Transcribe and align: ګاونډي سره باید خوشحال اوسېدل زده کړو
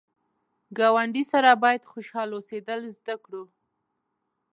ګاونډي 0.77 1.23
سره 1.33 1.49
باید 1.63 1.89
خوشحال 1.91 2.29
اوسېدل 2.33 2.81
زده 2.97 3.15
کړو 3.23 3.43